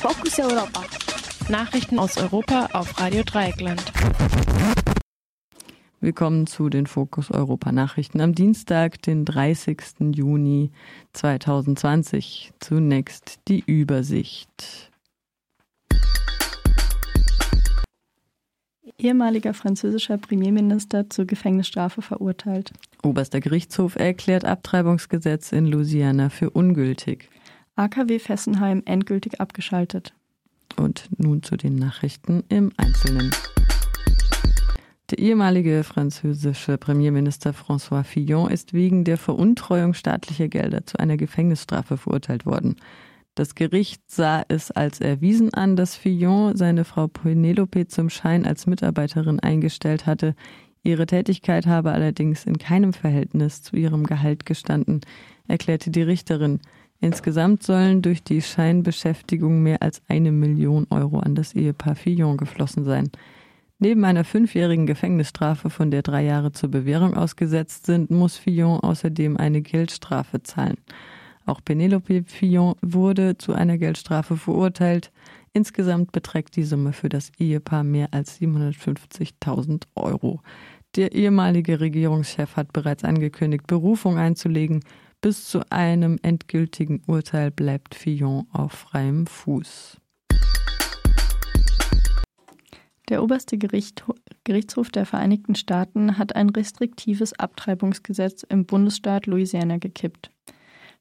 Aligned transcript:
Fokus 0.00 0.38
Europa. 0.38 0.82
Nachrichten 1.50 1.98
aus 1.98 2.16
Europa 2.16 2.70
auf 2.72 2.98
Radio 2.98 3.22
Dreieckland. 3.22 3.84
Willkommen 6.00 6.46
zu 6.46 6.70
den 6.70 6.86
Fokus 6.86 7.30
Europa 7.30 7.70
Nachrichten 7.70 8.22
am 8.22 8.34
Dienstag, 8.34 9.02
den 9.02 9.26
30. 9.26 10.16
Juni 10.16 10.70
2020. 11.12 12.54
Zunächst 12.60 13.40
die 13.46 13.62
Übersicht. 13.66 14.90
Ehemaliger 18.96 19.52
französischer 19.52 20.16
Premierminister 20.16 21.10
zur 21.10 21.26
Gefängnisstrafe 21.26 22.00
verurteilt. 22.00 22.72
Oberster 23.02 23.40
Gerichtshof 23.40 23.96
erklärt 23.96 24.46
Abtreibungsgesetz 24.46 25.52
in 25.52 25.66
Louisiana 25.66 26.30
für 26.30 26.48
ungültig. 26.48 27.28
AKW 27.80 28.18
Fessenheim 28.18 28.82
endgültig 28.84 29.40
abgeschaltet. 29.40 30.12
Und 30.76 31.08
nun 31.16 31.42
zu 31.42 31.56
den 31.56 31.76
Nachrichten 31.76 32.44
im 32.50 32.72
Einzelnen. 32.76 33.30
Der 35.10 35.18
ehemalige 35.18 35.82
französische 35.82 36.76
Premierminister 36.76 37.52
François 37.52 38.04
Fillon 38.04 38.50
ist 38.50 38.74
wegen 38.74 39.04
der 39.04 39.16
Veruntreuung 39.16 39.94
staatlicher 39.94 40.48
Gelder 40.48 40.84
zu 40.84 41.00
einer 41.00 41.16
Gefängnisstrafe 41.16 41.96
verurteilt 41.96 42.44
worden. 42.44 42.76
Das 43.34 43.54
Gericht 43.54 44.02
sah 44.10 44.44
es 44.48 44.70
als 44.70 45.00
erwiesen 45.00 45.54
an, 45.54 45.74
dass 45.74 45.96
Fillon 45.96 46.54
seine 46.58 46.84
Frau 46.84 47.08
Penelope 47.08 47.86
zum 47.86 48.10
Schein 48.10 48.44
als 48.44 48.66
Mitarbeiterin 48.66 49.40
eingestellt 49.40 50.04
hatte. 50.04 50.34
Ihre 50.82 51.06
Tätigkeit 51.06 51.66
habe 51.66 51.92
allerdings 51.92 52.44
in 52.44 52.58
keinem 52.58 52.92
Verhältnis 52.92 53.62
zu 53.62 53.76
ihrem 53.76 54.04
Gehalt 54.04 54.44
gestanden, 54.44 55.00
erklärte 55.48 55.90
die 55.90 56.02
Richterin. 56.02 56.60
Insgesamt 57.00 57.62
sollen 57.62 58.02
durch 58.02 58.22
die 58.22 58.42
Scheinbeschäftigung 58.42 59.62
mehr 59.62 59.82
als 59.82 60.02
eine 60.08 60.32
Million 60.32 60.86
Euro 60.90 61.20
an 61.20 61.34
das 61.34 61.54
Ehepaar 61.54 61.94
Fillon 61.94 62.36
geflossen 62.36 62.84
sein. 62.84 63.10
Neben 63.78 64.04
einer 64.04 64.24
fünfjährigen 64.24 64.86
Gefängnisstrafe, 64.86 65.70
von 65.70 65.90
der 65.90 66.02
drei 66.02 66.22
Jahre 66.22 66.52
zur 66.52 66.70
Bewährung 66.70 67.14
ausgesetzt 67.14 67.86
sind, 67.86 68.10
muss 68.10 68.36
Fillon 68.36 68.80
außerdem 68.80 69.38
eine 69.38 69.62
Geldstrafe 69.62 70.42
zahlen. 70.42 70.76
Auch 71.46 71.64
Penelope 71.64 72.24
Fillon 72.26 72.74
wurde 72.82 73.38
zu 73.38 73.54
einer 73.54 73.78
Geldstrafe 73.78 74.36
verurteilt. 74.36 75.10
Insgesamt 75.54 76.12
beträgt 76.12 76.56
die 76.56 76.64
Summe 76.64 76.92
für 76.92 77.08
das 77.08 77.32
Ehepaar 77.38 77.82
mehr 77.82 78.08
als 78.12 78.38
750.000 78.38 79.84
Euro. 79.94 80.42
Der 80.96 81.12
ehemalige 81.12 81.80
Regierungschef 81.80 82.56
hat 82.56 82.74
bereits 82.74 83.04
angekündigt, 83.04 83.66
Berufung 83.66 84.18
einzulegen. 84.18 84.80
Bis 85.22 85.50
zu 85.50 85.60
einem 85.70 86.18
endgültigen 86.22 87.02
Urteil 87.06 87.50
bleibt 87.50 87.94
Fillon 87.94 88.46
auf 88.52 88.72
freiem 88.72 89.26
Fuß. 89.26 89.98
Der 93.10 93.22
oberste 93.22 93.58
Gericht, 93.58 94.04
Gerichtshof 94.44 94.88
der 94.88 95.04
Vereinigten 95.04 95.56
Staaten 95.56 96.16
hat 96.16 96.36
ein 96.36 96.48
restriktives 96.48 97.38
Abtreibungsgesetz 97.38 98.44
im 98.44 98.64
Bundesstaat 98.64 99.26
Louisiana 99.26 99.76
gekippt. 99.76 100.30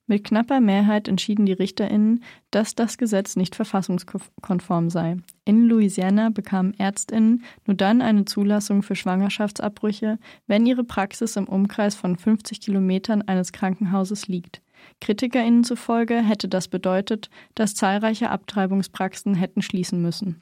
Mit 0.09 0.23
knapper 0.23 0.59
Mehrheit 0.59 1.07
entschieden 1.07 1.45
die 1.45 1.53
Richterinnen, 1.53 2.23
dass 2.49 2.73
das 2.73 2.97
Gesetz 2.97 3.35
nicht 3.35 3.55
verfassungskonform 3.55 4.89
sei. 4.89 5.17
In 5.45 5.67
Louisiana 5.67 6.31
bekamen 6.31 6.73
Ärztinnen 6.73 7.43
nur 7.67 7.75
dann 7.77 8.02
eine 8.02 8.25
Zulassung 8.25 8.81
für 8.81 8.95
Schwangerschaftsabbrüche, 8.95 10.17
wenn 10.47 10.65
ihre 10.65 10.83
Praxis 10.83 11.35
im 11.35 11.47
Umkreis 11.47 11.93
von 11.93 12.17
50 12.17 12.59
Kilometern 12.59 13.21
eines 13.21 13.52
Krankenhauses 13.52 14.27
liegt. 14.27 14.63
Kritikerinnen 14.99 15.63
zufolge 15.63 16.15
hätte 16.15 16.47
das 16.47 16.69
bedeutet, 16.69 17.30
dass 17.53 17.75
zahlreiche 17.75 18.31
Abtreibungspraxen 18.31 19.35
hätten 19.35 19.61
schließen 19.61 20.02
müssen. 20.02 20.41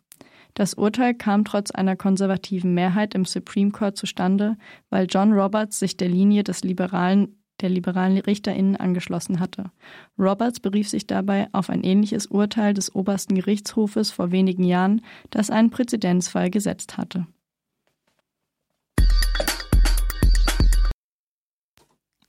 Das 0.54 0.76
Urteil 0.76 1.14
kam 1.14 1.44
trotz 1.44 1.72
einer 1.72 1.98
konservativen 1.98 2.74
Mehrheit 2.74 3.16
im 3.16 3.26
Supreme 3.26 3.72
Court 3.72 3.98
zustande, 3.98 4.56
weil 4.90 5.08
John 5.10 5.34
Roberts 5.34 5.78
sich 5.78 5.98
der 5.98 6.08
Linie 6.08 6.46
des 6.46 6.64
liberalen 6.64 7.38
der 7.62 7.70
liberalen 7.70 8.18
RichterInnen 8.18 8.76
angeschlossen 8.76 9.40
hatte. 9.40 9.72
Roberts 10.18 10.60
berief 10.60 10.90
sich 10.90 11.08
dabei 11.08 11.48
auf 11.52 11.70
ein 11.70 11.84
ähnliches 11.84 12.28
Urteil 12.28 12.74
des 12.74 12.94
obersten 12.94 13.36
Gerichtshofes 13.36 14.12
vor 14.12 14.32
wenigen 14.32 14.64
Jahren, 14.64 15.02
das 15.30 15.50
einen 15.50 15.70
Präzedenzfall 15.70 16.50
gesetzt 16.50 16.98
hatte. 16.98 17.28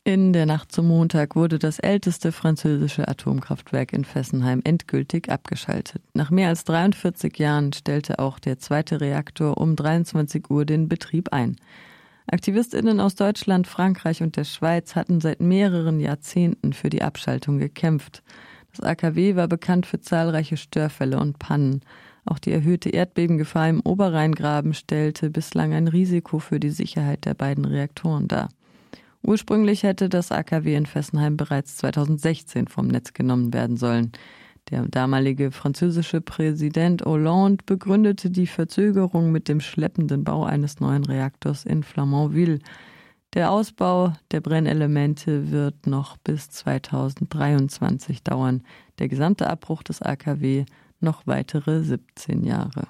In 0.09 0.33
der 0.33 0.47
Nacht 0.47 0.73
zum 0.73 0.89
Montag 0.89 1.37
wurde 1.37 1.59
das 1.59 1.79
älteste 1.79 2.33
französische 2.33 3.07
Atomkraftwerk 3.07 3.93
in 3.93 4.07
Fessenheim 4.07 4.63
endgültig 4.65 5.29
abgeschaltet. 5.29 6.01
Nach 6.15 6.31
mehr 6.31 6.49
als 6.49 6.65
43 6.65 7.39
Jahren 7.39 7.75
stellte 7.75 8.19
auch 8.19 8.39
der 8.39 8.59
zweite 8.59 9.03
Reaktor 9.03 9.59
um 9.59 9.77
23 9.77 10.49
Uhr 10.49 10.65
den 10.65 10.89
Betrieb 10.89 11.35
ein. 11.35 11.57
Aktivistinnen 12.31 13.01
aus 13.01 13.15
Deutschland, 13.15 13.67
Frankreich 13.67 14.23
und 14.23 14.37
der 14.37 14.45
Schweiz 14.45 14.95
hatten 14.95 15.21
seit 15.21 15.41
mehreren 15.41 15.99
Jahrzehnten 15.99 16.75
für 16.75 16.91
die 16.91 17.01
Abschaltung 17.01 17.59
gekämpft. 17.59 18.23
Das 18.71 18.85
AKW 18.85 19.35
war 19.35 19.49
bekannt 19.49 19.87
für 19.87 20.01
zahlreiche 20.01 20.59
Störfälle 20.59 21.19
und 21.19 21.39
Pannen. 21.39 21.81
Auch 22.27 22.39
die 22.39 22.53
erhöhte 22.53 22.91
Erdbebengefahr 22.91 23.71
im 23.71 23.81
Oberrheingraben 23.81 24.75
stellte 24.75 25.31
bislang 25.31 25.73
ein 25.73 25.89
Risiko 25.89 26.39
für 26.39 26.61
die 26.61 26.69
Sicherheit 26.69 27.25
der 27.25 27.33
beiden 27.33 27.65
Reaktoren 27.65 28.29
dar. 28.29 28.51
Ursprünglich 29.23 29.83
hätte 29.83 30.11
das 30.11 30.31
AKW 30.31 30.75
in 30.75 30.85
Fessenheim 30.85 31.39
bereits 31.39 31.77
2016 31.79 32.69
vom 32.69 32.89
Netz 32.89 33.15
genommen 33.15 33.55
werden 33.55 33.79
sollen. 33.79 34.13
Der 34.71 34.87
damalige 34.87 35.51
französische 35.51 36.21
Präsident 36.21 37.03
Hollande 37.03 37.65
begründete 37.65 38.31
die 38.31 38.47
Verzögerung 38.47 39.33
mit 39.33 39.49
dem 39.49 39.61
schleppenden 39.61 40.25
Bau 40.25 40.45
eines 40.45 40.79
neuen 40.79 41.07
Reaktors 41.07 41.65
in 41.65 41.83
Flamanville. 41.83 42.59
Der 43.33 43.51
Ausbau 43.51 44.13
der 44.31 44.43
Brennelemente 44.43 45.51
wird 45.51 45.87
noch 45.87 46.19
bis 46.19 46.51
2023 46.51 48.23
dauern, 48.23 48.63
der 48.99 49.09
gesamte 49.09 49.49
Abbruch 49.49 49.83
des 49.83 50.03
AKW 50.03 50.67
noch 51.01 51.27
weitere 51.27 51.83
17 51.83 52.45
Jahre. 52.45 52.87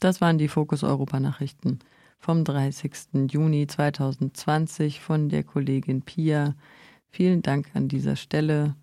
Das 0.00 0.20
waren 0.20 0.36
die 0.36 0.48
Fokus 0.48 0.82
Europa 0.82 1.18
Nachrichten 1.18 1.78
vom 2.18 2.44
30. 2.44 3.30
Juni 3.30 3.66
2020 3.66 5.00
von 5.00 5.30
der 5.30 5.44
Kollegin 5.44 6.02
Pia. 6.02 6.54
Vielen 7.10 7.42
Dank 7.42 7.70
an 7.74 7.88
dieser 7.88 8.16
Stelle. 8.16 8.76